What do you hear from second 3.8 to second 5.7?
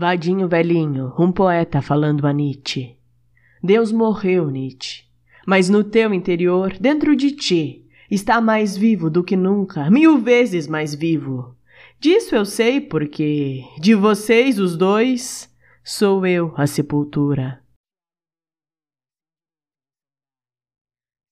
morreu, Nietzsche. Mas